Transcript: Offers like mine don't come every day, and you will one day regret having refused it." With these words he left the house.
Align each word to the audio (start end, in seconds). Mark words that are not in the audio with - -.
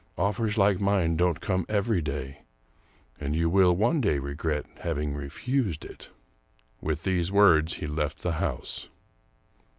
Offers 0.17 0.57
like 0.57 0.79
mine 0.81 1.15
don't 1.15 1.39
come 1.39 1.63
every 1.69 2.01
day, 2.01 2.41
and 3.19 3.35
you 3.35 3.51
will 3.51 3.75
one 3.75 4.01
day 4.01 4.17
regret 4.17 4.65
having 4.79 5.13
refused 5.13 5.85
it." 5.85 6.09
With 6.81 7.03
these 7.03 7.31
words 7.31 7.75
he 7.75 7.85
left 7.85 8.23
the 8.23 8.31
house. 8.41 8.89